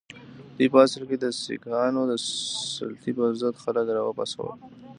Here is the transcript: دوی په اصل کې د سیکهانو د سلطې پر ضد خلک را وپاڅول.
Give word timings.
دوی 0.57 0.67
په 0.73 0.79
اصل 0.85 1.01
کې 1.09 1.17
د 1.19 1.25
سیکهانو 1.43 2.01
د 2.07 2.13
سلطې 2.75 3.11
پر 3.17 3.31
ضد 3.41 3.55
خلک 3.63 3.87
را 3.95 4.01
وپاڅول. 4.03 4.53